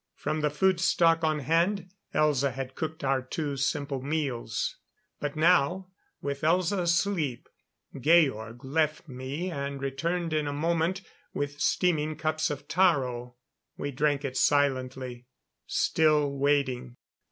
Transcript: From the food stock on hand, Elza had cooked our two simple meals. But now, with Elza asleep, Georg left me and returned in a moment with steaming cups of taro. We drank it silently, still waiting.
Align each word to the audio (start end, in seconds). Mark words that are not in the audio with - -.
From 0.15 0.41
the 0.41 0.49
food 0.49 0.79
stock 0.79 1.23
on 1.23 1.41
hand, 1.41 1.91
Elza 2.15 2.51
had 2.51 2.73
cooked 2.73 3.03
our 3.03 3.21
two 3.21 3.55
simple 3.55 4.01
meals. 4.01 4.77
But 5.19 5.35
now, 5.35 5.89
with 6.23 6.41
Elza 6.41 6.79
asleep, 6.79 7.47
Georg 7.95 8.65
left 8.65 9.07
me 9.07 9.51
and 9.51 9.79
returned 9.79 10.33
in 10.33 10.47
a 10.47 10.53
moment 10.53 11.01
with 11.35 11.59
steaming 11.61 12.15
cups 12.15 12.49
of 12.49 12.67
taro. 12.67 13.35
We 13.77 13.91
drank 13.91 14.25
it 14.25 14.37
silently, 14.37 15.27
still 15.67 16.31
waiting. 16.35 16.95